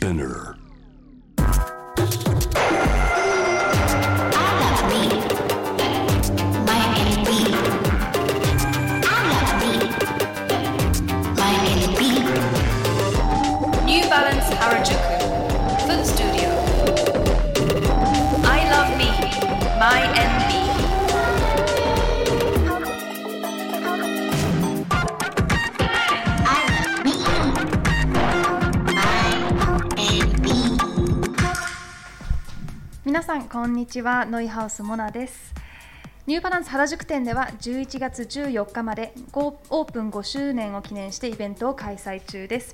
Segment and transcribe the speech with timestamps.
[0.00, 0.59] Spinner.
[33.10, 34.24] 皆さんこんにちは。
[34.24, 35.52] ノイハウスモナです。
[36.28, 42.72] ニューバランス原宿店では11月14日までオープン5周年を記念してイベントを開催中です。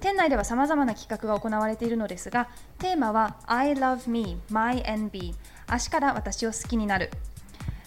[0.00, 2.48] 店内ではさまざまな企画が行われているのですが
[2.80, 4.10] テーマは I love
[4.50, 5.34] MEMYANBE
[5.68, 7.12] 足から私を好きになる。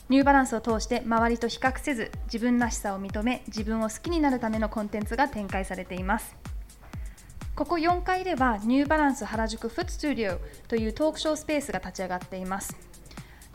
[0.08, 6.38] ニューバランスを通して周りと比較せず自分らしさを認め自分を好きになるためのコンテンツが展開されています。
[7.56, 12.76] ここ4階ではニューバランス原宿フットスタジオというトークショースペースが立ち上がっています。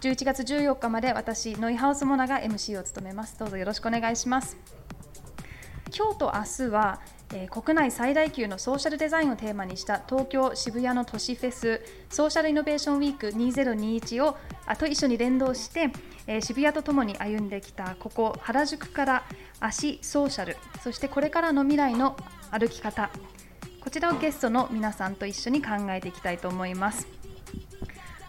[0.03, 3.39] 11月14日まで私ノイハウスモナが MC を務めます。
[3.39, 4.59] どうぞよろしくお願いします。
[5.97, 7.01] 今日と明日は、
[7.33, 11.81] えー国内最大級のソーシャルデザインをテーマにした東京渋谷の都市フェス
[12.11, 14.37] ソーシャルイノベーションウィーク2021を
[14.67, 15.91] あと一緒に連動して、
[16.27, 19.25] えー渋谷とともに歩んできたここ原宿から
[19.59, 22.15] 足ソーシャルそしてこれからの未来の
[22.51, 23.11] 歩き方。
[23.87, 27.07] こちらをゲストの皆さんと一緒に考えていきたいと思います。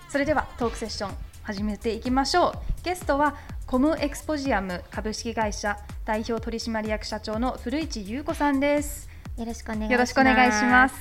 [0.07, 2.53] それではトークセッション始めていきましょう。
[2.83, 9.09] ゲストはコムエクスポジアム株式会社代表取締役社長の古市優子さんです。
[9.35, 10.95] よろしくお願いします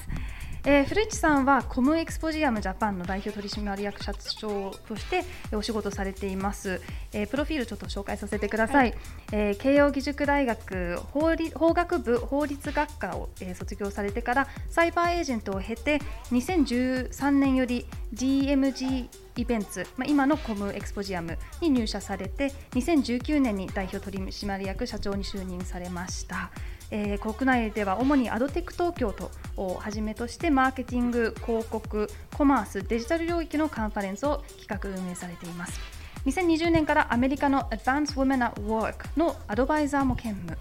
[0.68, 5.22] えー古市さんはコムエクスポジアムジャパンの代表取締役社長として
[5.54, 6.80] お仕事されています、
[7.12, 8.92] えープロフィールちょっと紹介させてください、
[9.30, 16.00] えー慶應義塾大学法律法学部法律学科を、えー卒業されてからサイバーエージェントを経て
[16.32, 26.50] 2013年より GMG イベンツ、まあ、今のコムエクスポジアムに入社されて2019年に代表取締役社長に就任されました、
[26.90, 35.80] えー国内では主にアドテック東京とをはじめとしてマーケティング広告コマースデジタル領域のカンファレンスを企画運営されています。
[36.26, 40.56] 2020年からアメリカの Advanced Women at Work のアドバイザーも兼務。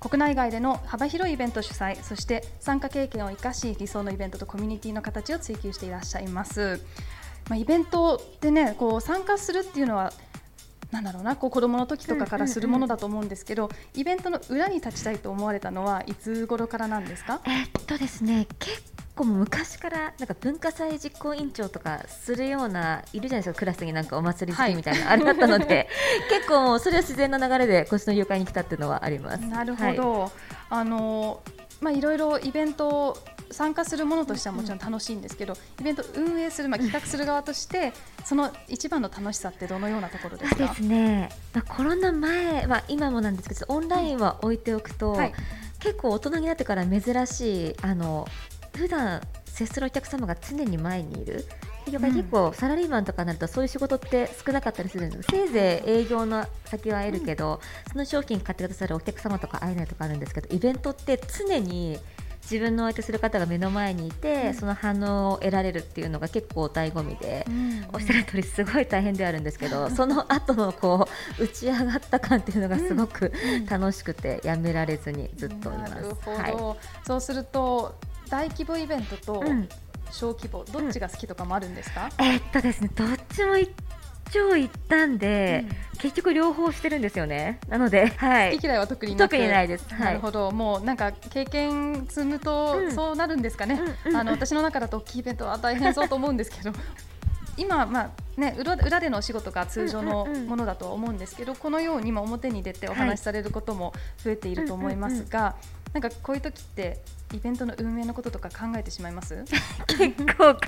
[0.00, 6.80] 国内外での幅広いイベント主催そして参加経験を生かし理想のイベントとコミュニティの形を追求していらっしゃいます、
[7.48, 10.12] まあ、イベントでねこう参加するっていうのは
[10.90, 17.40] なんだろうなこう子供の時とかからするものだと思うんですけど、イベントの裏に立ちたいと思われたのはいつ頃からなんですか？
[17.44, 18.82] えっとですね結
[19.14, 25.88] 構昔からなんか文化祭実行委員長とかするようないるじゃないですかクラスになんかお祭り好きみたいな、あれだったので
[26.30, 29.44] 結構もうそれは自然な流れでこっちの業界に来たっていうのはあります。
[29.44, 30.32] なるほど、
[30.70, 31.42] あの
[31.80, 33.18] まあいろいろイベント
[33.50, 37.92] 参加するものとしてはもちろん楽しいんですけど、イベント運営する、まあ、企画する側として
[38.24, 40.66] その一番の楽しさってどのようなところですか？
[40.68, 45.34] ですね、まあ、コロナ前、まあ、今もなんですけどオンラインは置いておくと、はい。
[45.80, 48.26] 結構大人になってから珍しいあの
[48.74, 51.44] 普段接するお客様が常に前にいる。
[51.90, 61.98] 結構サラリーマンとかになるとそういう仕事って少なかったりするんですせいぜい営業の先は会えるけど、その商品買ってくださるお客様とか会えないとかあるんですけどイベントって常に
[62.50, 67.86] 自分のお相手する方が目の前にいて、その反応を得られるっていうのが結構醍醐味で、うん。
[67.92, 73.32] おっしゃる通りすごい大変ではあるんですけどその後のこう打ち上がった感っていうのがすごく
[73.68, 75.94] 楽しくてやめられずにずっといます。
[75.94, 77.06] なるほど、はい。
[77.06, 77.94] そうすると
[78.28, 79.68] 大規模イベントとうん。
[80.10, 83.70] 小規模、どっちが好きとかもあるんですか、えーっとですねどっちも一
[84.30, 85.64] 長一短で、
[85.98, 87.58] 結局両方してるんですよね。
[87.68, 88.52] なので、はい。
[88.52, 89.86] 好き、嫌いは特に特にないです。
[89.92, 92.92] はないるほど、もうなんか経験積むとうん。
[92.92, 96.72] そうなるんですかね、うんうんあの私の中だと大きいイベントは大変そうと思うんですけど。
[97.56, 100.48] 今、まあね、裏裏でのお仕事が通常のうんうんうん。
[100.48, 103.92] ものだとは思うんですけど、このように今表に出てお話しされることも
[104.22, 105.56] 増えていると思いますが、
[105.92, 107.00] なんかこういう時って
[107.34, 109.44] イベントの運営のこととか考えてしまいます？
[109.98, 110.58] 結構考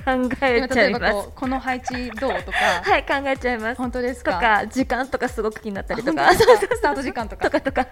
[0.41, 1.29] え今ちゃいます。
[1.35, 3.77] この配置どうとか、はい、考えちゃいます。
[3.77, 4.33] 本当ですか？
[4.33, 6.31] とか時間とかすごく気になったりとか。
[6.33, 7.45] スタート時間とか。
[7.45, 7.87] とかとか。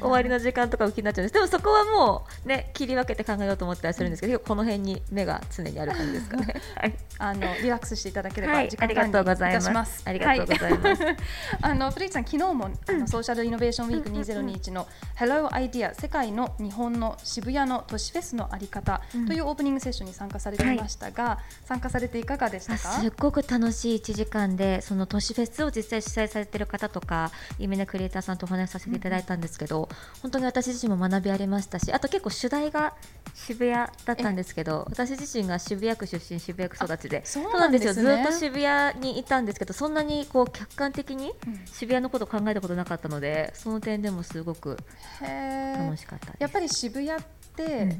[0.00, 1.34] 終わりの時間とかも気になっちゃうんです。
[1.34, 6.36] でもそこはもうね切り分けて考えようと思ったりするんですけどこの辺に目が常にある感じですか？
[6.38, 8.64] ね はい、あのリラックスしていただけれはい。
[8.66, 9.64] ば時間ありがとうございます。
[9.64, 9.64] 管理い。
[9.64, 10.02] たします。
[10.06, 11.02] ありがとうございます。
[11.04, 11.16] は
[11.62, 14.86] あの古市さん昨日も、あのソーシャルイノベーションウィーク2021の
[15.18, 19.26] Hello Idea 世界の日本の渋谷の都市フェスのあり方うん。
[19.26, 29.88] というオープニングセッションに参加されていましたが、参加されていかがでしたあかすっごく楽しい1時間でその都市フェスを実際主催されてる方とか有名なクリエイターさんとお話しさせていただいたんですけど、
[30.22, 32.94] 本当に私自身も学びありましたしあと結構主題が
[33.34, 33.72] 渋谷
[34.04, 37.24] だったんですけど私自身が渋谷区出身渋谷区育ちで。
[37.24, 37.94] そうなんですね。
[37.94, 38.38] そうなんですよ。
[38.38, 41.60] ずっと渋谷にいたんですけどそんなにこう客観的にうん。
[41.66, 44.76] 渋谷のことを考えたことなかったのでその点でもすごく
[45.20, 46.51] 楽しかったです。
[46.52, 47.22] やっぱり渋谷っ
[47.56, 47.96] て、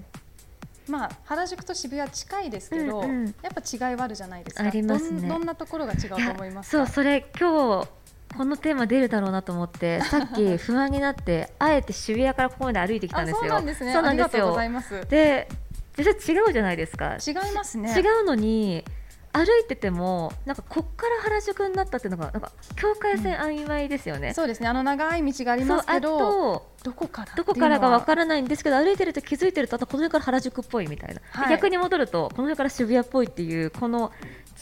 [0.89, 4.65] まあ原宿と渋谷近いですけど、うんうんやっぱ違いはあるじゃないですか。
[4.65, 6.85] ありますねどんなところが違うと思いますか？
[6.87, 7.89] そうそれ今日
[8.37, 13.41] このテーマ出るだろうなと思って さっき不安になってあえて渋谷からここまで歩いてきたんあですよ。
[13.41, 13.93] そうなんですね。
[13.93, 14.57] そうなんですよ。
[15.09, 15.49] で
[15.97, 17.17] 実際違うじゃないですか。
[17.27, 17.95] 違いますね。
[17.95, 18.85] 違うのに
[19.33, 24.35] 歩いててもなんかこっから原宿になったっていうのがなんか境界線曖昧ですよね。
[24.35, 24.69] そうですね。
[24.69, 28.05] あの長い道がありますけど、あとどこからどこからかわる。
[28.05, 34.13] からないんですけど歩いてると気づいてるとあとこの辺から原宿っぽいみたいな、はい逆に戻るとこの辺から渋谷っぽいっていうこの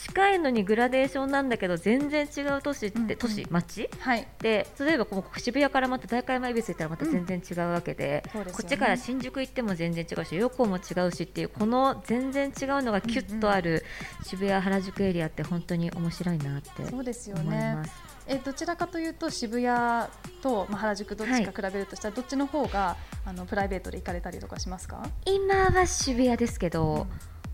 [0.06, 3.90] 近いのにグラデーションなんだけど全然違う都市って、うんうん都市街？
[4.00, 4.26] はい。
[4.40, 13.84] で例えばこう渋谷からまた代官山恵比寿行ったらまた全然違うわけで,、そうですよねこっちから新宿行っても全然違うし横も違うしっていうこの全然違うのがキュッとある
[14.24, 17.84] 渋谷原宿エリアって本当に面白いなってそうですよ思いねま。
[17.84, 17.92] す。
[18.26, 20.08] えどちらかというと渋谷
[20.40, 25.02] と、まあ、原宿どっちか比べるとしたら、どっちの方があのプライベートで行かれたりとかしますか？
[25.26, 27.08] 今は渋谷ですけど、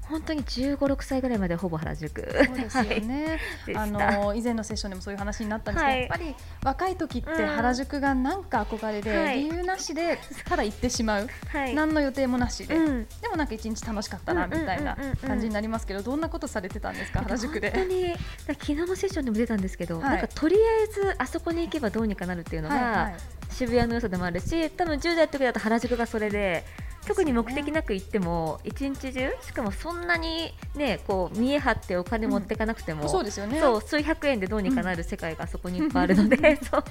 [0.08, 2.22] 本当に15、6歳ぐらいまでほぼ原宿。
[2.46, 3.38] そうですよね。
[3.74, 6.00] あの以前のセッションでもそういう話になったんですけど、はい。
[6.02, 7.46] やっぱり若い時ってうん。
[7.46, 9.40] 原宿がなんか憧れで、はい。
[9.40, 10.18] 理由なしで
[10.48, 11.74] ただ行ってしまう、はい。
[11.74, 13.06] 何の予定もなしで、うん。
[13.20, 17.70] でもなんか一日楽しかったなうんうんみたいなうんうんうん感じになりますけど、どんなことされてたんですか原宿で？
[17.70, 18.14] 本当に
[18.46, 20.10] 昨日のセッションでも出たんですけど、はい。
[20.10, 23.16] なんかとりあえずあそこに行けばどうにかなるっていうのが、はいはい。
[23.50, 26.62] 渋谷の良さでもあるし多分10代の時だと原宿がそれで
[27.06, 33.60] 特に目的なく行っても一日中しかもそんなにねこう見え張ってお金持っていかなくても、そうですよね。
[33.60, 36.84] そう数百円でどうにかなる世界がそこにいっぱいあるので、 そう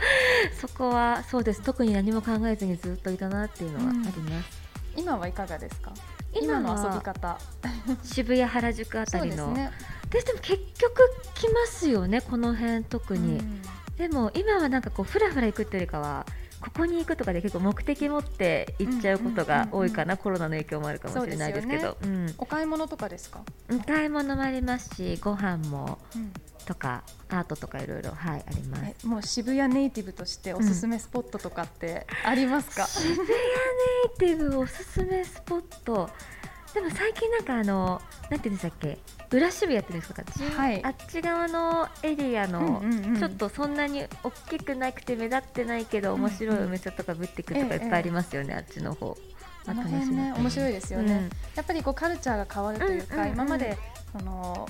[0.60, 4.62] そこはそうです特に何も考えずにずっといたなっていうのはあります、
[4.96, 5.92] 今はいかがですか？
[6.34, 7.38] 今の遊び方。
[8.04, 10.34] 渋谷原宿あたそうりのですね。
[10.34, 11.02] も結局
[11.34, 13.62] 来ますよねこの辺特に、うん
[13.98, 16.26] でも今はなんかこうふらふら行くっていうよりかは
[16.66, 21.98] ここに行くとかで結構目的持って行っちゃうことが多いかな、コロナの影響もあるかもしれないですけど。
[22.02, 22.34] うん。
[22.38, 23.42] お買い物とかですか？
[23.72, 26.34] お買い物もありますしご飯もうん
[26.66, 28.84] とかアートとかいろいろはいあります。
[29.04, 32.88] えもう渋谷ネイティブとしておすすめスポットとかってありますか？
[32.88, 33.34] 渋谷ネ
[34.16, 36.10] イティブおすすめスポット
[36.76, 39.00] でも最近なんかあのなんていうんでしたっけ？
[39.32, 40.84] 裏渋谷っていうんですか、じはい。
[40.84, 43.18] あっち側のエリアの、うんうんうん。
[43.18, 49.18] ちょっとそんなに大きくなくて目立ってないけど面白いお店とかブッティックとかいっぱいありますよね、あっちの方。
[49.68, 51.22] あの辺ね面白いですよね、うん。
[51.56, 53.34] やっぱりこうカルチャーが変わるというか、うんうんうん。
[53.34, 53.78] 今まで
[54.12, 54.68] その、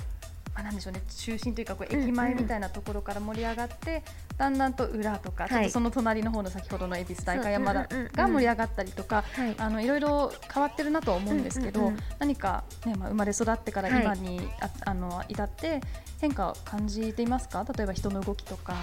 [0.56, 4.02] まあ、なんでしょうね中心というかこう駅前みたいなところから盛り上がって、
[4.38, 5.50] だんだんと裏とか、はい。
[5.50, 7.86] ちょっとその隣の方の先ほどの恵比寿代官山が
[8.16, 9.54] 盛り上がったりとか、はい。
[9.58, 14.02] あのいろいろ変わってるなとは思うんですけど、何か、ねまあ、生まれ育ってからはい。
[14.02, 15.80] 今に、ああの至って
[16.22, 17.66] 変化を感じていますか？
[17.76, 18.74] 例えば人の動きとか。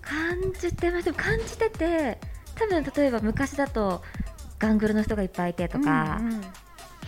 [0.00, 1.12] 感じてます。
[1.12, 2.18] 感じてて
[2.54, 4.02] 多分例えば昔だと
[4.58, 6.18] ガングルの人がいっぱいいてとか、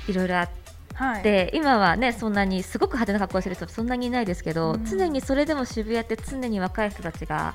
[0.07, 0.51] いろいろあっ
[0.95, 4.85] はい、て今はねそんなにすごく派手な格好をしてる人そんなにいないですけど、うん。
[4.85, 7.55] 常にそれでも渋谷って常に若い人たちが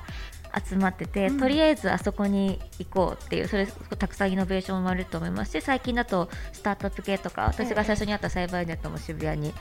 [0.68, 1.38] 集まってて、うん。
[1.38, 9.54] とりあえずあそこに行こうっていうそれたくさんイノベーション生まれると思いますし最近だとスタートアップ系とか私が最初にあったサイバーネットも渋谷に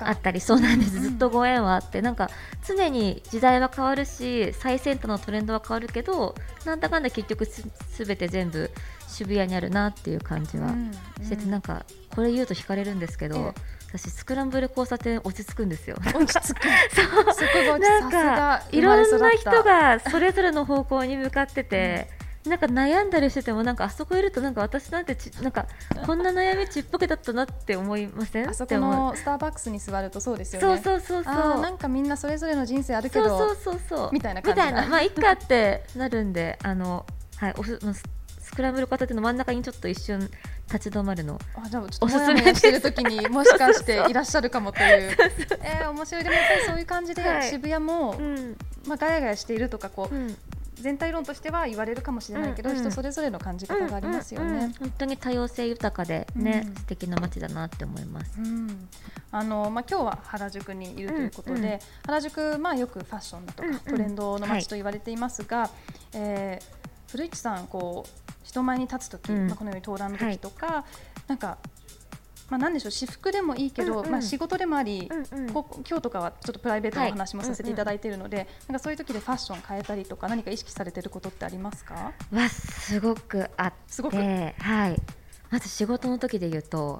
[0.00, 1.02] あったりそうなんです、うん。
[1.02, 2.30] ずっとご縁はあってなんか
[2.66, 6.34] 常に時代は変わるし最先端のトレンドは変わるけど
[6.64, 8.70] なんだかんだ結局すすべて全部
[9.06, 11.84] 渋谷にあるなっていう感じはうんしてて、うんなんか
[12.14, 13.60] これ言うと惹かれるんですけど、え
[13.96, 15.96] 私スクランブル交差点落ち着くんですよ。
[16.14, 16.66] 落ち着く。
[16.90, 17.24] そこ
[17.72, 22.08] がなんかいろんな人がそれぞれの方向に向かってて、
[22.44, 25.66] なんか悩んだりしててもなんかあそこいるとなんか私なんてち なんか
[26.04, 28.50] こんな悩みちっぽけだったなって思いません？
[28.50, 30.82] あそこのスターバックスに座るとそうですよね。
[30.82, 31.60] そうそうそうそう。
[31.60, 34.08] なんかみんなそれぞれの人生あるけどそうそうそうそう。
[34.12, 34.88] みたいな感じみたいな。
[34.88, 37.78] まあいっかってなるんであのはいおす
[38.54, 40.30] クランブル片手の真ん中にちょっと一瞬
[40.72, 41.38] 立ち止まるの。
[41.54, 45.16] あじゃあちょっとおすすめしてる時に もしかしていらっしゃるかもという。
[45.62, 46.24] えー、面白い。
[46.24, 47.48] でもやっぱりそういう感じではい。
[47.48, 48.56] 渋谷も、うん。
[48.86, 50.36] まあ、ガヤガヤしているとかこう、うん。
[50.74, 54.46] 全体論としては言われるかもしれないけど、うんうん人それぞれの感じ方がありますよね。
[54.46, 56.74] うんうんうん本当に多様性豊かでね、うん。
[56.74, 58.38] 素敵な街だなって思います。
[58.38, 58.88] うん。
[59.30, 63.80] あのまあ、今日は原宿にいるということで、うんうん原宿、まあ、よくファッションだとか、うんうん。
[63.80, 64.56] トレンドのはい。
[64.58, 65.70] 街と言われていますが、
[66.12, 66.84] えー
[67.14, 69.46] 古市さんこう人前に立つ時、うん。
[69.46, 70.84] まあ、このように登壇の時とか、
[71.28, 71.58] なんか、
[72.50, 74.10] まあ、なんでしょう私服でもいいけど、うんうん。
[74.10, 75.52] まあ、仕事でもあり、うんうん。
[75.52, 82.12] こう今日とかはちょっとプライベートのお話もはいさせていただいているので、なんかそういう時でファッション変えたりとか何か意識されてることってありますか？
[82.32, 84.16] はすごくあってすごく？
[84.16, 85.00] はい、
[85.50, 86.98] まず仕事の時で言うと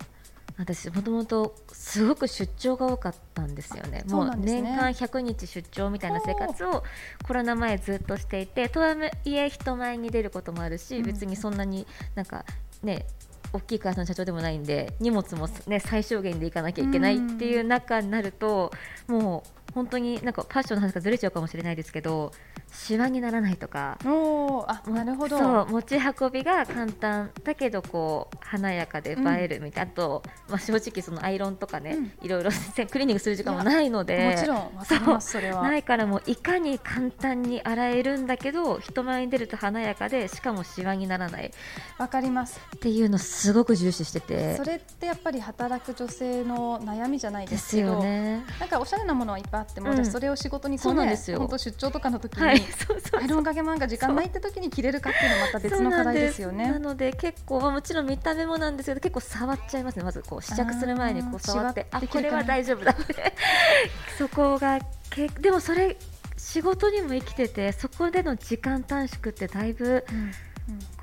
[0.56, 4.04] 私もともとすごく出張が多かったんですよね。
[4.06, 6.84] そうもう年間100日出張みたいな生活を
[7.26, 8.94] コロナ前ずっとしていてとは
[9.24, 12.44] いえ人前に出ることもあるし、うん別にそんなになんか
[12.82, 13.06] ね
[13.52, 18.72] 大きい会社の社長でもないんで荷物も、ね、最小限で行かなきゃいけないっていう中になると、
[19.06, 22.32] もう本当になんかファッションの話がずれちゃうかもしれないですけど
[22.72, 23.98] シワにならないとか。
[24.04, 25.38] おーあなるほど。
[25.38, 27.30] そう持ち運びが簡単。
[27.44, 32.50] だけどこう華やかで映えるみたいな、あと、まあ、正直そのアイロンとかね、いろいろ
[32.90, 34.34] クリーニングする時間もないので。
[34.34, 35.62] もちろんわかりますそれは。
[35.62, 41.50] ないからもういかに簡単に洗えるんだけど人前に出ると華やかでしかもシワにならない。
[41.98, 42.60] わかります。
[42.76, 44.56] っていうのすごく重視してて。
[44.56, 48.44] それってやっぱり働く女性の悩みじゃないでですすけどよね。
[48.58, 49.96] なんかおしゃれなものはいっぱいあっても、うん。
[49.96, 51.38] 私それを仕事にこそうなんですよ。
[51.38, 56.70] 本当出張とかの時に、はい、 そうそうアイロンかけ漫画時間ないって時に着れるかっていうのはまた別の課題ですよね。
[56.70, 60.04] なので結構、まあ、もちろん見た目もなんですけど結構触っちゃいますね。
[60.04, 63.34] まずこう試着する前にこう触ってあこれは大丈夫だって。
[64.18, 64.80] そこが
[65.10, 65.96] けでもそれ
[66.36, 70.32] 仕事にも生きててそこでの時間短縮ってだいぶうんうん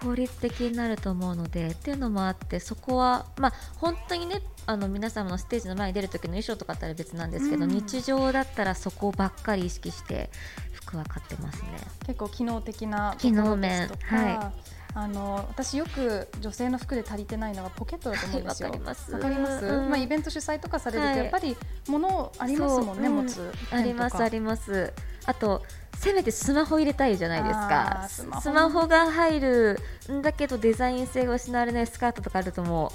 [0.01, 7.72] 効率的になると思うのでっていうのもあってそこはまあ本当にねあの皆様のステージの前に出る時の衣装とかだったら別なんですけど、うん。
[7.72, 10.30] 日常だったらそこばっかり意識して
[10.72, 11.70] 服は買ってますね。
[12.06, 13.88] 結構機能的な機能面。
[13.88, 14.51] は
[14.93, 18.69] あの私よく女性の服で足りてないのがポケットだと思うんですよ。
[18.69, 19.12] はいわかります。
[19.13, 19.65] わかります？
[19.65, 21.17] うんまあイベント主催とかされると、はい。
[21.17, 21.55] やっぱり
[21.88, 24.93] 物ありますもんね、持つありますありります。
[25.25, 25.63] あと
[25.98, 28.41] せめてスマホ入れたいじゃないですあかースマホ。
[28.41, 29.79] スマホが入る
[30.12, 32.91] んだけどデザイン性が失われないスカートとかあるとも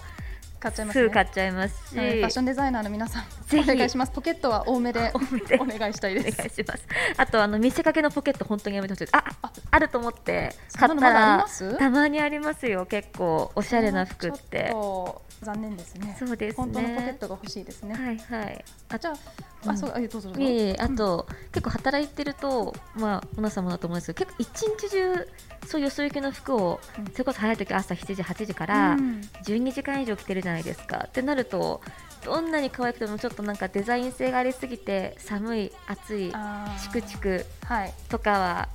[0.59, 1.03] 買っちゃいうますね。
[1.03, 3.71] すぐ買っちゃいますし、はいファッションデザイナーの皆さんぜひ。
[3.71, 4.13] お願いします。
[4.13, 5.59] ポケットは多めで多めで。
[5.61, 6.57] お願いしたいお願いです。
[6.57, 6.87] します。
[7.17, 9.05] あとあの見せかけのポケット本当にやめてほしい。
[9.05, 11.47] ですあああると思って買ったら
[11.79, 12.87] たまにありますよ。
[12.87, 14.75] 結構おしゃれな服って。
[15.43, 16.17] 残念ですね。
[16.19, 16.65] そうですね。
[16.65, 17.95] 本当のポケットが欲しいですね。
[17.95, 18.65] はいはい。
[18.89, 19.15] あじゃあ、
[19.67, 19.79] あ、うん。
[19.79, 20.41] そう、あ、どうぞどうぞ。
[20.41, 25.29] いえいえあと、結構働いてると、まあ、皆さんもだと思うんですけど結構一日中
[25.67, 27.07] そういうよそ行きの服を、うん。
[27.13, 31.05] それこそ早い時朝7時8時かうらん12時間以上着てるじゃないですか。
[31.09, 31.81] ってなると
[32.25, 36.33] どんなに可愛くてもちょっとなんかデザイン性がありすぎて寒い暑い
[36.83, 37.95] チクチクはい。
[38.09, 38.69] とかは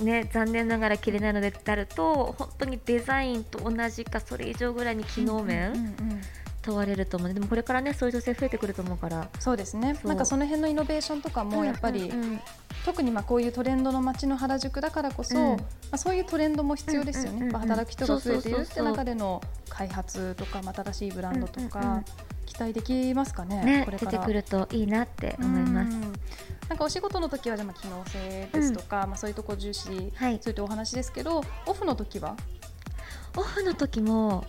[0.00, 5.94] ね残念ながら着れないのでってなると本当にデザインと同じかそれ以上ぐらいに機能面、
[6.64, 7.28] 問われると思う。
[7.28, 9.28] のででもこれからねそういう女性増えてくると思うから。
[9.38, 9.98] そうですね。
[10.04, 12.30] なんかその辺のイノベーションとかもやっぱり、うんうん。
[12.32, 12.40] うん
[12.84, 15.56] 特にまあこういうトレンドの街の原宿だからこそ、うん。
[15.56, 17.38] まあそういうトレンドも必要ですよね。
[17.38, 17.60] うんうんうん。
[17.60, 19.40] 働く人が増えているって中での
[19.70, 22.04] 開発とか、まあ新しいブランドとか、うんうんうん。
[22.44, 23.64] 期待できますかね。
[23.64, 25.94] ねこれ出てくるといいなって思います。
[25.94, 26.00] うん。
[26.68, 30.38] なんかお仕事の時はじゃあまあ機能性ですとか、まあそういうとこ重視、はい。
[30.42, 32.36] そういったお話ですけど、オフの時は？
[33.36, 34.44] オフの時も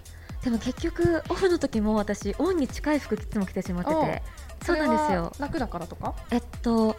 [0.46, 4.24] でも結局オフの時も私オンに近い服いつも着てしまってて。
[4.64, 5.32] そうなんですよ。
[5.40, 6.16] 楽だからとか？
[6.32, 6.96] えっと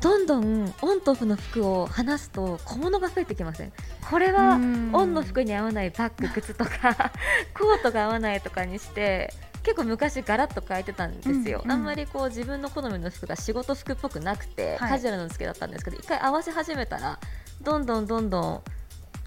[0.00, 3.72] どんどんオンとオフの服を離すと小物が増えてきません？
[4.10, 4.90] これはうん。
[4.92, 7.12] オンの服に合わないバッグ靴とか
[7.56, 9.32] コートが合わないとかにして
[9.62, 17.18] 結構昔ガラッと変えてたんですよ、うんうんあんまりこう自分の好みの服が仕事服っぽくなくて、はいカジュアルなの好きだったんですけど一回合わせ始めたら
[17.60, 18.62] どんどんどんどん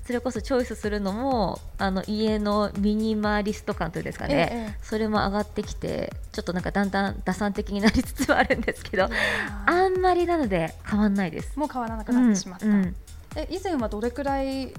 [0.06, 9.08] それこそチョイスするのもあの家のミニマリスト感というんですかね、ええそれも上がってきてちょっとなんかだんだん打算的になりつつはあるんですけど
[9.66, 11.58] あんまりなので変わんないです。
[11.58, 12.66] もう変わらなくなってしまった。
[12.66, 12.96] うんうん。
[13.36, 14.72] え以前はどれくらい違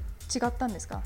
[0.45, 1.03] ったんですか？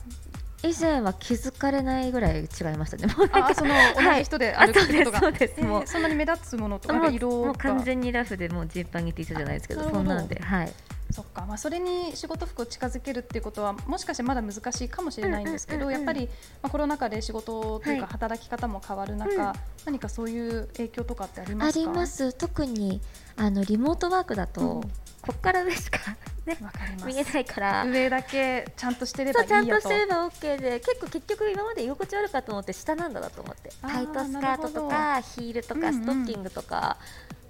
[0.65, 3.07] 以前は気づかれないぐらい違いましたね。
[3.15, 5.55] もうあその同じ人で歩くことが、あそうですそうです。
[5.59, 9.89] えーもうそんなに目立つものとか色がもう完全にラフでもうジーパンに T シャツじゃないですけど。
[9.89, 10.73] そんなんで、はい、
[11.11, 16.07] そっか、まあ、それに仕事服を近づけるっていうことはもしかしてまだ難しいかもしれないんですけど、うんうんうんうん。
[16.07, 16.27] やっぱり、
[16.62, 18.12] まあ、コロナ禍で仕事というかはい。
[18.12, 19.53] 働き方も変わる中、うん。
[19.87, 21.81] 何かそういう影響とかってありまあすか？
[21.81, 22.33] ります。
[22.35, 23.00] 特に
[23.37, 24.81] あのリモートワークだと、うん。
[24.83, 25.99] こっから上しか、
[26.47, 27.07] ね、わかります。
[27.07, 27.85] 見えないから。
[27.87, 33.71] 上だけちゃんとしてればそちゃんととしてれば OK で結構結局今まで居心地悪かったのって下なんだなと思って。
[33.83, 36.97] タイトスカートとかヒールとかうんうんストッキングとか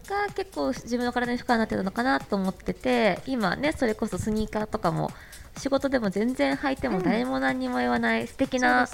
[0.09, 5.11] が結構自分の体に負荷になってたのかなと思ってて今ねそれこそスニーカーとかも
[5.59, 8.88] 仕事でも全然履いても誰も何にも言わない素敵な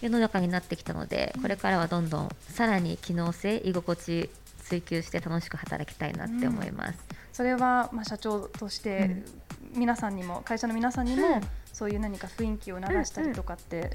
[0.00, 4.30] 世の中になってきたのでこれからはどんどんさらに機能性居心地
[4.64, 6.98] 追求して楽しく働きたいなって思います。
[7.38, 9.22] それはまあ社長として
[9.72, 11.40] 皆さんにも会社の皆さんにもうん。
[11.72, 13.92] そういう何か雰囲気を流したりとかって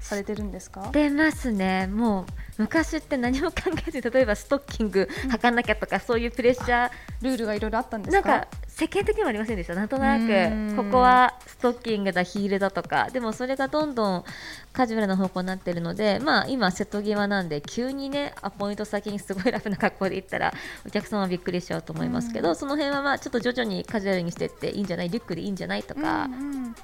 [0.00, 1.86] されてるんですか、出ますね。
[1.86, 6.90] もう昔って何も考えずに例えばストッキング履かなきゃとか、そういうプレッシャー。
[7.20, 8.28] ルールがいろいろあったんですか？
[8.28, 9.74] なんか世間的にはありませんでした。
[9.74, 10.74] なんとなうん。
[10.74, 13.10] くここはストッキングだヒールだとか。
[13.12, 14.24] でもそれがどんどん
[14.72, 20.54] カジュアルな方向になってるのでまあ今瀬戸際なんで急にねアポイント先にすごいラフな格好で行ったら
[20.86, 26.36] お客様はびっくりしちゃうと思いますけど、その辺はまあちょっと徐々にカジュアルにしていっていいんじゃないリュックでいいんじゃないとか、うんう
[26.68, 26.74] ん。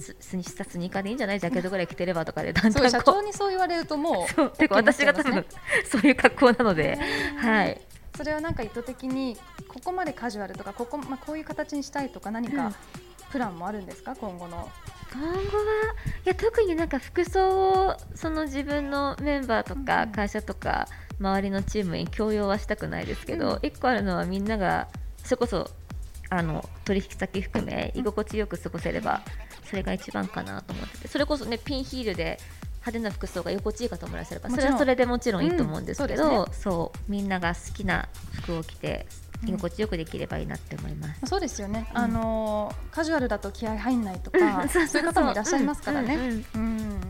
[0.00, 2.82] ススニスニーカーでいいんじゃないジャケットぐらい着てればとかでだんだん。
[2.82, 5.44] こ長にそう言われるともうそうてか OK になっち私が多分
[5.90, 6.98] そういう格好なので、
[7.36, 7.80] はい。
[8.16, 9.36] それはなんか意図的に
[9.68, 12.74] ここまでカジュアルとかここ,、まあ、こういう形にしたいとか何かうん。
[13.30, 14.16] プランもあるんですか？
[14.16, 14.68] 今後の。
[15.12, 15.42] 今後は
[16.24, 19.86] いや特になんか服装をその自分のメンバーとうんうん。
[19.86, 20.86] か会社とか
[21.20, 23.58] 周りのチームに強要はしたくないですけど、うん。
[23.62, 24.88] 一個あるのはみんなが
[25.24, 25.70] それこそ
[26.30, 29.22] あの取引先含め居心地よく過ごせれば
[29.64, 31.08] それが一番かなと思ってて。
[31.08, 32.38] それこそねピンヒールで
[32.80, 38.08] 派手な服装が居心地いい方もいらっしゃればそれはそれでもちろんいいと思うんですけど、うんそうそうみんなが好きな
[38.42, 39.06] 服を着て
[39.46, 41.08] 居心地よくできればいいなって思います。
[41.08, 41.98] まあそうですよね、うん。
[41.98, 44.82] あのーカジュアルだと気合入んないとか、 うんそう。
[44.82, 46.16] いう方もいらっしゃいますからね。
[46.54, 47.00] うん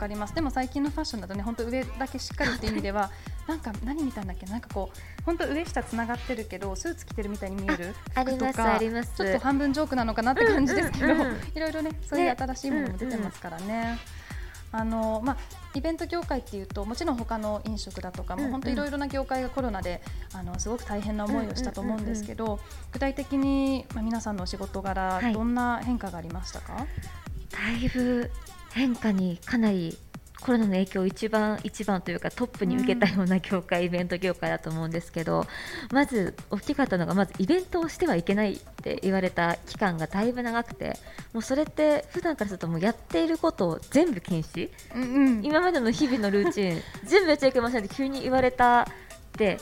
[0.00, 0.34] かります。
[0.34, 3.10] でも最近のファッションだとね本当上だけしっかりっていう意味では
[3.46, 4.46] なんか何見たんだっけ？
[4.46, 9.12] なんかこう本当上下つながってるけどスーツ着てるみたいに見えるあります服とかあります。
[9.16, 11.36] ちょっと半分ジョークなのかなって感じですけど、うんうんうん。
[11.54, 13.98] いろいろねそういう新しいものも出てますからね。
[14.72, 15.36] あのまあ、
[15.74, 18.52] イベント業界っていうともちろん他の飲食だとかも、うんうん。
[18.52, 20.00] 本当いろいろな業界がコロナで
[20.32, 22.60] あのすごく大変な思いをしたと思うんですけど、
[22.92, 25.32] 具体的に、まあ、皆さんのお仕事柄、はい。
[25.32, 26.86] どんな変化がありましたか、
[27.50, 28.30] だいぶ
[28.72, 29.96] 変化にかなり
[30.40, 35.46] コロナの影響を一番一番というかトップに受けたような業界、イベント業界だと思うんですけど
[35.92, 40.98] まず大きかったのがまずイベントをしてはいけないって言われた期間がだいぶ長くて
[41.32, 44.70] もうそれって普段からするともうやっていることを全部禁止？
[44.94, 45.44] うんうん。
[45.44, 48.86] 今までの日々のルーチン 全部やっちゃいけませんって急に言われたっ
[49.32, 49.58] て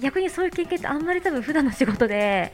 [0.00, 2.52] 逆にそういう経験ってあんまり多分普段の仕事で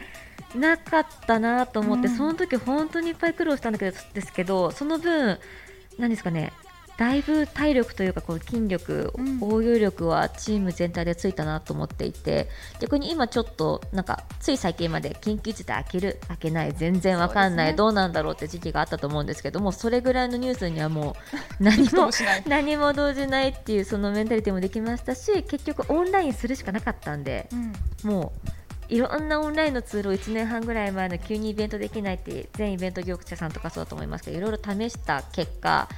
[0.54, 2.16] なかったなと思って、うん。
[2.16, 5.38] その時本当にいっぱい苦労したんだけどですけどその分
[6.00, 6.52] 何ですかね
[7.00, 9.38] だいぶ体力というかこう筋力、うん。
[9.40, 12.46] 応用力はチーム全体でついたなと思っていて
[12.78, 17.72] 逆に今ちょっとなんかつい最近まで緊急事態開ける開けない全然わかんない、ね。
[17.72, 21.16] どうなんだろうって時期があったと思うんですけどもそれぐらいのニュースにはも
[21.58, 22.10] う 何も
[22.46, 27.72] 何も動じないっていうそのメンタリティもできましたし結局オンラインするしかなかったんでうん。
[28.10, 28.59] もう
[28.90, 35.88] いろんなオンラインのツールを1年半ぐらい前の急にイベントできないって全イベント業者さんとかそうだと思いますけどいろいろ試した結果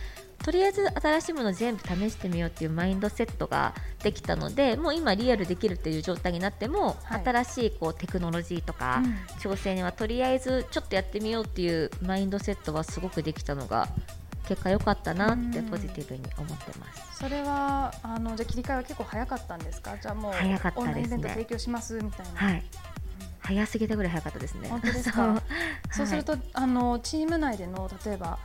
[0.43, 7.25] とりあえず新しいものを全部試してみようっていうマインドセットができたのでもう今リアルできるっていう状態になっても、はい。
[7.25, 9.13] 新しいこうテクノロジーとか、うん。
[9.39, 13.89] 挑戦にはとりあえずちょっとやってみようっていうマインドセットはすごくできたのが
[14.49, 15.67] 結果良かったなってうん。
[15.67, 17.19] ポジティブに思ってます。
[17.19, 19.97] それはあのじゃあ切り替えは結構早かったんですか？
[20.01, 20.89] じゃあもう早かったですね。
[20.89, 22.63] オンラインイベント提供しますみたいな、はい。
[23.41, 24.69] 早すぎたぐらい早かったですね。
[24.69, 25.43] 本当ですか？
[25.91, 28.39] そうすると、あのチーム内での例えば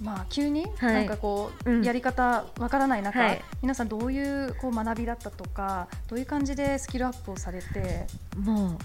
[0.00, 0.94] まあ急にはい。
[0.94, 1.82] なんかこう、うん。
[1.82, 3.42] やり方わからない中、はい。
[3.62, 8.78] 皆さんどういうこう学びだったとかどういう感じでスキルアップをされて、もう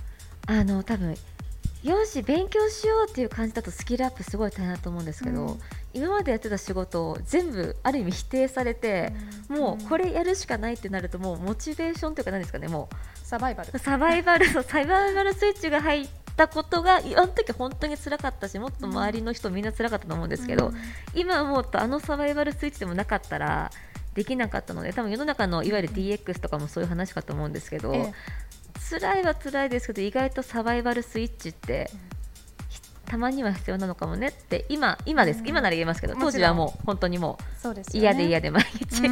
[0.47, 1.15] あの多分
[1.83, 5.59] よし勉強しようっていう感じだとスキルアップすごい大変だと思うんですけど、うん。
[5.93, 9.11] 今までやってた仕事を全部ある意味否定されて、
[9.49, 12.89] もうこれれやるしかないってなるともうモチベーションというか何ですかねも
[13.23, 13.71] サバイバル。
[13.73, 20.75] うサバイバルのサバイバルスイッチが入ったことがあの時本当に辛かったしもっと周りの人みんな辛かったと思うんですけど、うん。
[21.13, 23.71] 今思うとあのサバイバルスイッチでもなかったら
[24.13, 28.13] できなかったので多分世の中のいわゆる DX とかもそういう話かと思うんですけど、ええ
[28.89, 31.89] 辛いは辛いですけど意外とサバイバルスイッチって、
[32.69, 35.47] ひたまには必要なのかもねって今今です、うん。
[35.47, 37.83] 今なら言えますけど当時はもう本当にもそうね。
[37.93, 39.07] 嫌で嫌で毎日、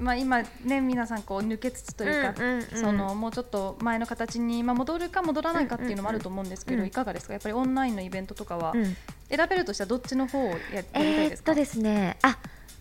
[0.00, 2.62] まあ、今ね皆さんこう抜けつつというか、うんうんうん。
[2.76, 6.88] そのもうちょっと前の形に、まあ、戻るか戻らないかっていうのもあると思うんですけど、うんうん。
[6.88, 7.34] いかがですか？
[7.34, 8.96] やっぱりオンラインのイベントとかは、うん。
[9.28, 12.16] 選べるとしたらどっちの方をややりたいえですか、ーっとですね。
[12.22, 12.36] あ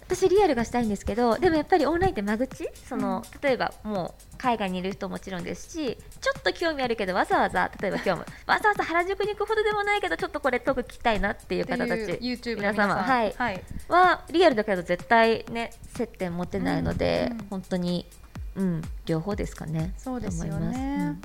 [0.10, 2.68] 私リアルがしたいんですけどでもやっぱりオンラインって間口？
[2.74, 12.20] その、例えばもう海外にいる人ももちろんですしちょっと興味あるけどわざわざ例えば今日も わざわざ原宿に行くほどでもないけどちょっとこれトーク聞きたいなっていう方たち
[12.56, 13.34] 皆様はい。
[13.38, 17.48] はい、はリアルだけど絶対ね接点持てないので、うんうん。
[17.50, 18.08] 本当に、
[18.56, 19.94] うん、両方ですかね。
[19.98, 20.80] そうですよと思います。
[20.80, 21.20] ね。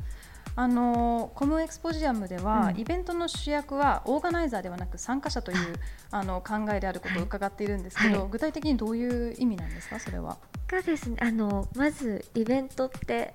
[0.56, 2.80] あのコムエクスポジアムでは、うん。
[2.80, 5.58] イベントの主役はオーガナイザーではなく参加者という
[6.12, 8.28] あの考えであることを伺っているんですけど、はい。
[8.30, 9.98] 具体的にどういう意味なんですか？
[9.98, 10.38] それは。
[10.68, 13.34] がですねあのまずイベントって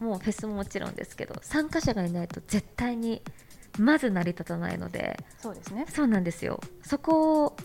[0.00, 3.22] もうフェスももちろんですけど参加者がいないと絶対に
[3.78, 5.86] まず成り立たないのでそうですね。
[5.92, 6.60] そうなんですよ。
[6.84, 7.56] そこを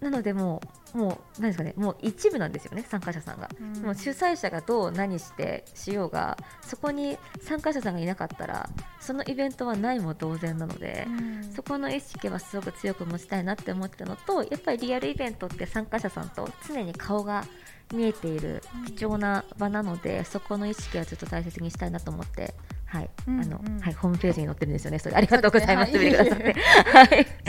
[0.00, 0.60] なのでも
[0.94, 3.82] うもう何ですかねもう一部なんですよね参加者さんが、うん。
[3.82, 8.68] もう主催者がどう何してしようがそこに参加者さんがいなかったら
[9.00, 11.52] そのイベントはないも同然なので、うん。
[11.52, 17.44] そこの意識はすごく強く持ちたいなって思ったのとやっぱりリアルイベントって参加者さんと常に顔が
[17.92, 18.62] 見えている
[18.96, 22.54] 貴重な場なので、そこの意識はずっと大切にしたいなと思って。
[22.86, 25.00] はい、うんあの、うんはい、ホームページに載ってるんですよね。
[25.00, 25.16] それ。
[25.16, 25.92] ありがとうございます。
[25.92, 26.02] そう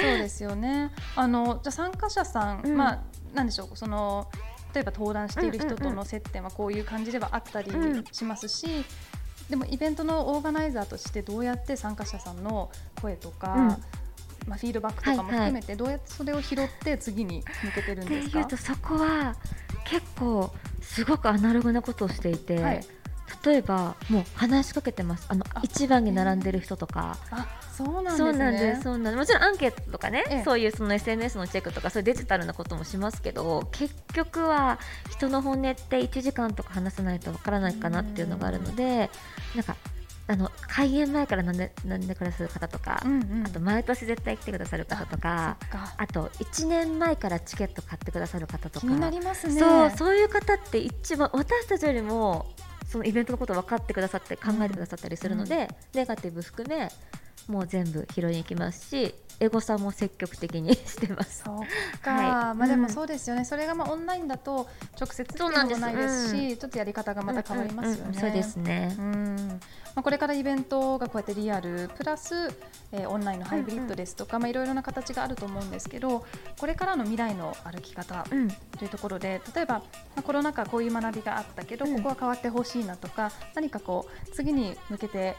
[0.01, 0.91] ですよね。
[1.15, 2.75] あのじゃあ参加者さん、うん。
[2.75, 2.99] まあ
[3.33, 3.77] なんでしょう。
[3.77, 4.27] その
[4.73, 8.03] 例えば登壇している人との接点はこういう感じではあったりうん。
[8.11, 8.85] しますし、
[9.49, 12.71] でもイベントのオーガナイザーとしてどうやって参加者さんの
[13.01, 13.77] 声とか、うん
[14.47, 18.39] まあフィードバックとかも含めてどうやってそれを拾って次に向けてるんですか？
[18.39, 19.35] いうとそこは
[19.85, 22.85] 結構すごくアナログなことをしていて、はい
[23.43, 27.17] 例えばもう話しかけてますあのあ一番に並んでる人とか。
[27.31, 28.17] あそうなんですね。
[28.17, 34.79] そうなんですそうなんですもちろんアンケートとかね、ええそういうその SNS のチェックとかそういうデジタルなこともしますけど結局は
[35.09, 39.09] 人の本音って1時間とか話さないとわからないかなっていうのがあるので
[39.55, 39.75] なんか
[40.27, 43.43] あの開演前からなんでなんでくださる方とか、うんうん。
[43.45, 45.57] あと毎年絶対来てくださる方とか
[45.97, 49.59] あと1年前からチケット買ってくださる方とか気になりますね。
[49.59, 52.47] そうそういう方って一番私たちよりも
[52.87, 56.89] そのイベントのことを分かってくださって考えてくださったりするので、ネガティブ含め
[57.47, 61.43] もう全部拾いに行きますしエゴさんも積極的に してます。
[61.43, 62.55] そうか、はい。
[62.55, 64.67] まあでもうんそうですよね、それがまあオンラインだと
[64.99, 67.99] 直接でもないですし、ちょっとやり方がまた変わりますよね。
[67.99, 68.19] うんうんうん。
[68.21, 68.95] そうですね。
[68.97, 69.01] う。
[69.01, 69.61] ん。
[69.95, 72.35] まあ、これからイベントがこうやってリアルプラス、
[72.91, 76.25] えーオンラインのハイブリッドですとか、まあ、いろいろな形があると思うんですけど
[76.59, 78.49] これからの未来の歩き方うん。
[78.49, 79.83] というところで例えば、ま
[80.17, 81.95] あ、コロナ禍こういう学びがあったけど、うん。
[81.97, 85.35] ここは変わってほしいなとか何かこう次に向けて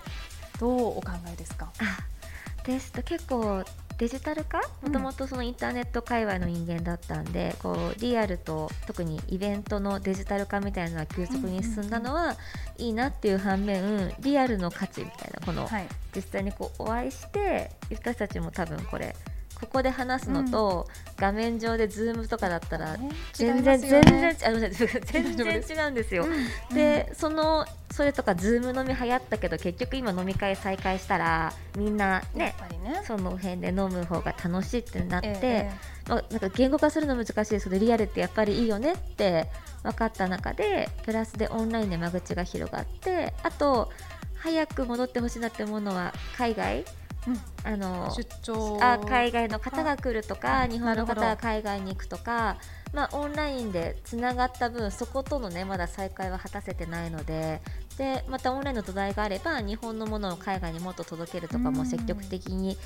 [0.58, 1.70] どうお考えですか？
[1.78, 3.64] あですと結構
[3.98, 4.60] デジタル化？
[4.82, 4.92] うん。
[4.92, 12.36] もともとそのインターネット界隈の人間だったんで、こうリアルと特にイベントのデジタル化みたいなのが急速に進んだのは
[12.76, 19.14] いいなっていう反面リアルの価値みたいなこのはい、実際にこうお会いして私たちも多分これ
[19.60, 24.88] ここで話すのと、画面上で Zoom とかだったらね全然、違いますよ全ね然あごめんなさい。
[25.00, 26.24] 全然違うんですよ。
[26.24, 33.00] うんでそのそれとか Zoom 飲み流行ったけど結局今飲み会再開したらみんなねね。
[33.06, 35.70] その辺で飲む方が楽しいってなって、ええ。
[36.08, 39.48] まあ、なんか言語化するの難しいですけどリアルってやっぱりいいよねって
[39.82, 43.90] 分かった中でプラスでオンラインで間口が広がってあと
[44.38, 46.84] 早く戻ってほしいなって思うのは海外
[47.26, 47.72] うん。
[47.72, 48.78] あの出張。
[48.80, 52.56] あ海外の方が来るとあか日本の方が海外に行くとか、
[52.92, 57.60] まあ、オンラインでつながった分そことのねまだ再開は果たせてないので
[57.98, 61.74] でまたオンラインの土台があれば日本のものを海外にもっと届けるとかうん。
[61.74, 62.76] も積極的に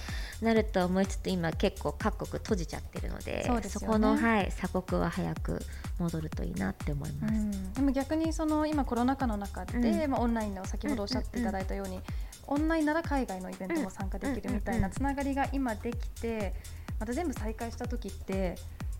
[0.40, 3.86] なると思いつつ今結構各国閉じちゃってるのでそね。
[3.86, 5.60] この、はい、鎖国は早く
[5.98, 7.34] 戻るといいなって思います。
[7.34, 7.72] うん。
[7.74, 10.10] でも逆にその今コロナ禍の中で、うん。
[10.10, 12.00] まあ、オンラインの先ほどおっしゃっていただいたように、
[12.50, 16.52] オンラインなら海外のイベントも参加できるみたいうんなつながりが今できて
[16.98, 18.56] また全部再開した時って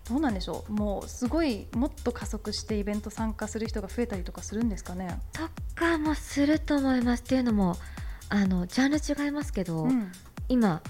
[0.09, 0.71] どうなんでしょう？
[0.71, 5.19] もうすごいもっと加速してイベント参加する人が増えたりとかするんですかね？
[5.31, 5.41] と
[5.75, 7.23] かもすると思います。
[7.23, 7.75] っていうのも
[8.29, 10.11] あのジャンル違いますけど、うん。
[10.49, 10.81] 今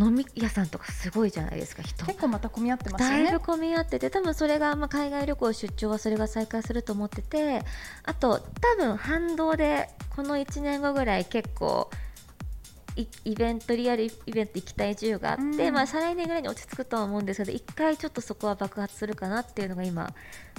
[0.00, 3.40] 飲み屋さんとかすごいじゃないですか人結構また混み合ってますよねだいぶ。
[3.40, 7.62] 混み合ってて多分それが、まあ、海外旅行出張はそれが再開すると思ってて
[8.04, 11.90] あと多分反動でこの1年後ぐらい結構
[12.96, 20.12] いイベントリアルイベント行きたい需要があって、うんまあ、再来年ぐらいに落ち着くとは思うんですけど一回ちょっとそこは爆発するかなっていうのが今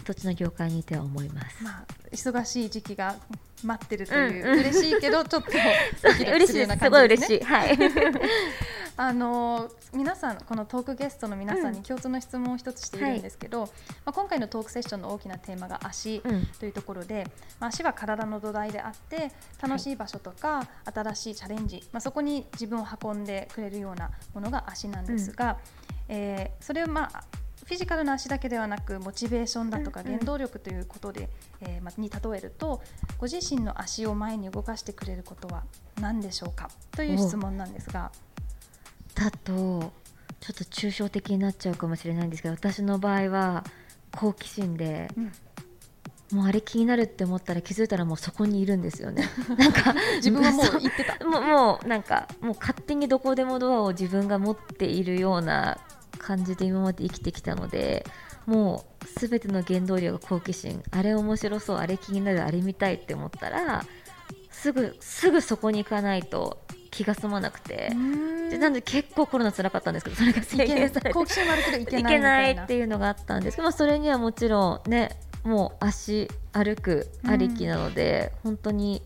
[0.03, 1.63] 土地の業界にいては思います。
[1.63, 3.15] まあ、忙しい時期が
[3.63, 4.53] 待ってるという、うん。
[4.53, 5.51] うん嬉しいけどちょっと
[6.03, 7.51] ドキドキ嬉しいですするようなすごい嬉感じです。
[7.51, 7.79] ねしい。
[7.85, 8.21] はい。
[8.97, 13.67] あの皆さんこのトークゲストの皆さんに共通の質問を一つしているんですけど、ま
[14.07, 16.45] あ、今回のトークセッションの大きなテーマが足うん。
[16.59, 17.25] というところで、
[17.59, 25.57] まあ、足は体の土台であって楽しい場所とか、新しいチャレンジ、まあ、そこに自分を運んでくれるようなものが足なんですが、
[26.07, 27.23] えーそれをまあ
[27.65, 31.29] フィジカルな足だけではなくモチベーションだとかうんうん原動力ということで、
[31.61, 32.81] えーまあに例えると
[33.17, 35.63] ご自身の足を前に動かしてくれることは
[35.99, 36.69] 何でしょうか？
[36.91, 38.11] という質問なんですが。
[39.15, 39.43] だと
[40.39, 43.63] ちょっと抽象的になっちゃうかもしれないんですけど私の場合は
[44.15, 45.31] 好奇心でうん
[46.31, 49.27] もうあれ気になるって思ったら気づいたらもうそこにいるんですよね。
[49.59, 51.25] なんか自分はもうそ言ってた。
[51.27, 55.77] もうもうなんかもう勝手にどこでもドアを自分が持っているような
[56.21, 58.05] 感じで今まで生きてきたので
[58.45, 63.83] もうすべての原動力が好奇心あれ面白そうあれ気になるあれ見たいって思ったら
[64.49, 67.91] すぐすぐそこに行かないと気が済まなくて。
[68.49, 71.13] でなんで結構コロナ辛かったんですけどそれが制限されて。
[71.13, 72.49] 好奇心悪くていけいな。
[72.49, 73.55] いっていうのがあったんです。
[73.55, 79.01] けど、まあ、それにはもちろんねもう足歩くありきなので、本当に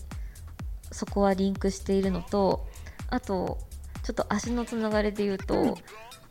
[0.92, 2.66] そこはリンクしているのと
[3.12, 3.60] あと
[4.02, 5.76] ちょっと足のつながりで言うと、うん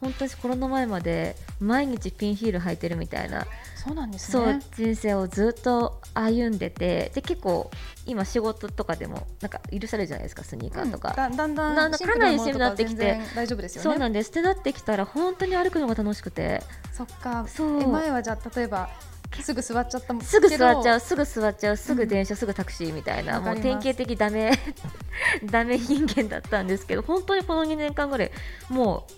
[0.04, 4.60] 本当にコロナ前まで毎日ピンヒール履いてるみたいな、そうなんですね。
[4.76, 7.70] 人生をずっと歩んでてで結構
[8.04, 11.08] 今仕事とかでもなんか許されるじゃないですかスニーカーとか。
[11.08, 13.18] うんだだんだなんだシンプルかなりシンプルになってきて。
[13.34, 13.84] 大丈夫ですよね。
[13.84, 14.30] そうなんです。
[14.30, 16.62] ってなってきたら本当に歩くのが楽しくて。
[16.92, 17.46] そっか。
[17.48, 17.82] そう。
[17.82, 18.90] え前はじゃあ例えば
[19.42, 24.52] すぐ座っちゃったすぐ座っちゃうう、すぐ座っちゃう、すぐ電車、すぐタクシーみたいな、もう典型的ダメ、
[25.50, 28.30] ダメ人間だったんですけど、本当にこの2年間ぐらい、
[28.68, 29.12] もう、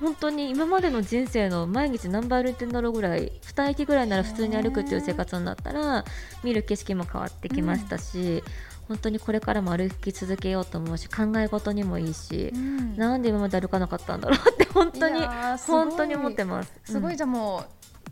[0.00, 6.04] 本当に今までの人生の毎日何倍歩いてんだろうぐらい、2駅ぐらいなら普通に歩くっていう生活になったら、
[6.44, 8.42] 見る景色も変わってきましたし、
[8.88, 12.96] 本当にこれからも歩き続けようと思うし、考え事にもいいし、ん。
[12.96, 15.20] なんで今まで歩かなかったんだろうって、本当に
[15.66, 16.72] 本当に思ってます。
[16.84, 17.64] すごいうんじゃあも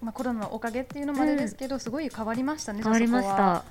[0.02, 3.64] う、まあ、コロナのおかげっていうのもあれですけど、すごい変わりましたね変わりました。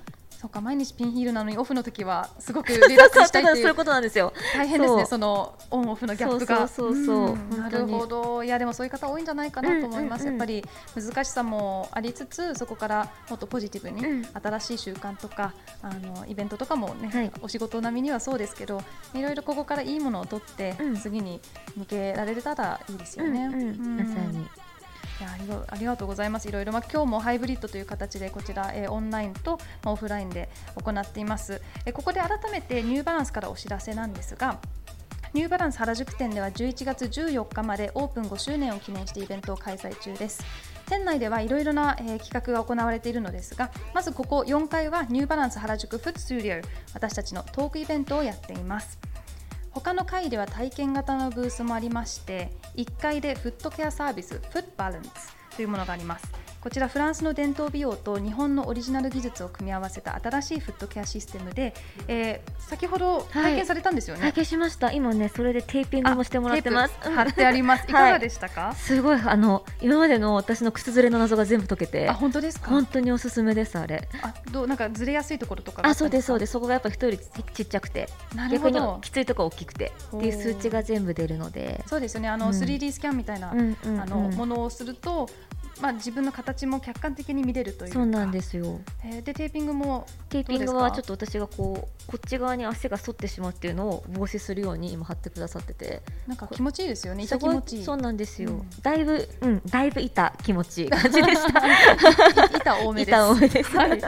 [0.44, 3.56] そうか毎日ピンヒールなのにオフの時はすごく リラックスしたいっていう。
[3.60, 4.34] そういうことなんですよ。
[4.54, 6.68] 大変ですねそのオンオフのギャップが。
[6.68, 8.44] そうそうなるほど。
[8.44, 10.40] いやでもそういう方多いんじゃないかなと思います、うんうんうん。
[10.40, 10.66] やっぱり
[11.02, 14.26] 難しさもありつつそこからもっとポジティブに、うん。
[14.34, 17.32] 新しい習慣とかあのイベントとかもね、はい。
[17.42, 18.82] お仕事並みにはそうですけど
[19.14, 20.96] いろいろここからいいものを取って、うん。
[20.98, 21.40] 次に
[21.78, 23.46] 向けられたらいいですよね。
[23.46, 23.54] うん。
[23.54, 23.98] うん。
[23.98, 24.46] まさに。
[25.24, 26.50] いやありがありがとうございます。
[26.50, 34.60] いろいろ、まあ、今日もハイブリッドという形でこちら、えーオンラインと、まあ、オフラインで行っています、えーここで改めてニューバランスからお知らせなんですが
[35.34, 40.44] ニューバランス原宿店では11月14日までオープン5周年を記念してイベントを開催中です。
[40.90, 46.56] 店内ではいろいろな、えー企画が行われているのですがまずここ4階はニューバランス原宿フットスタジオ
[46.94, 49.00] 私たちのトークイベントをやっています。
[49.72, 55.10] 他の階では体験型のブースもありまして1階でフットケアサービスフットバランス
[55.56, 56.43] というものがあります。
[56.64, 61.74] こちらフランスの伝統美容と日本のオリジナル技術を組み合わせた新しいフットケアシステムで、
[62.08, 64.92] えー先ほど体験されたんですよね、体験しました。
[64.94, 66.94] 今ね、それでテーピングもしてもらってます。
[67.02, 67.84] 貼ってあります。
[67.88, 68.74] いかがでしたか？
[68.74, 72.70] すごいあの今までの私の靴ずれの謎が全部解けてあ、本当ですか？
[72.70, 74.08] 本当におすすめですあれ。
[74.24, 77.20] あ、どうなんかずれやすいところとかがあそうですそうでですそこがやっぱ人より
[77.54, 78.38] ちっちゃくてす。
[78.38, 79.00] なるほ逆にど。
[79.02, 81.84] きついとこ大きくてっていう数値が全部出るので。
[81.86, 82.30] そうですよね。
[82.30, 85.30] あの、うん 3D スキャンみたいな、うんうんうんあのものをすると、
[85.82, 87.96] まあ自分の形も客観的に見れるというか。
[87.96, 88.80] そうなんですよ。
[89.04, 97.24] えーでテーピングもテーピングはちょっと私がこうこっち側に足が反ってしまうっていうのを防止するように今貼ってくださっててなんか気持ちいいですよね。
[97.24, 97.84] 痛気持ちいい。
[97.84, 103.16] そうなんですよ、うんだいぶうんだいぶ痛気持ちいい感じでした 板多めです。
[103.16, 104.02] 板多めですはい、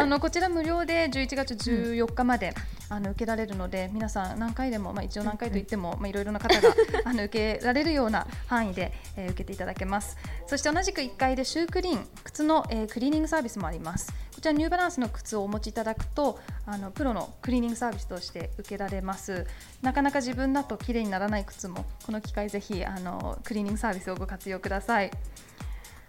[0.00, 2.54] あのこちら無料で11月14日まで、
[2.90, 6.74] あの受けられるので皆さん何回でも、まあ、一応何回といっても、まあ、いろいろな方が
[7.04, 10.16] あの受けられるような範囲で、えー受けていただけます。
[10.46, 14.12] そして同じく1階でシュークリーン靴の、えークリーニングサービスもあります。
[14.34, 19.46] こちらニューバランスの靴をお持ちいただくとあのプロのクリーニングサービスとして受けられます。
[19.82, 25.10] なかなか自分だと綺麗にならない靴もこの機会ぜひあのクリーニングサービスをご活用ください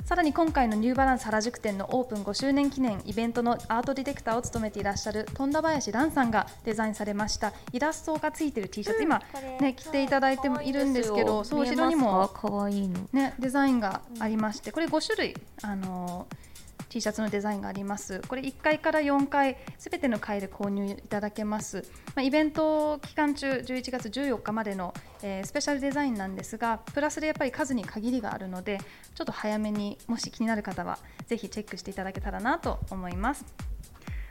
[0.09, 7.53] さらに今回のニューバランス原宿店のオープン5周年記念イベントのアートディレクターを務めていらっしゃる富田林蘭さんがデザインされました。
[7.73, 9.21] イラストがついている T シャツ、今
[9.61, 12.27] ね着ていただいてもいるんですけどそう後ろにも
[12.71, 13.07] いいの。
[13.13, 16.48] ねデザインがありましてこれ5種類あのー
[16.89, 18.21] T シャツのデザインがあります。
[18.27, 28.79] これ1階から4階すべての階で購入いただけます、まあ、イベント期間中11月14日までの、えースペシャルデザインなんですがプラスでやっぱり数に限りがあるので
[29.15, 33.45] ちょっと早めにもし気になる方はぜひチェックしていただけたらなと思います。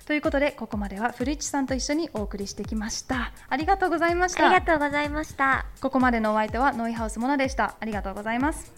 [0.07, 3.33] ということでここまでは古市さんと一緒にお送りしてきました。
[3.49, 4.47] ありがとうございました。
[4.47, 5.67] ありがとうございました。
[5.83, 7.77] ここまでのお相手はノイハウスモナでした。
[7.79, 8.73] ありがとうございます